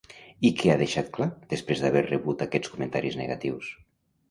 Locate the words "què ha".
0.61-0.77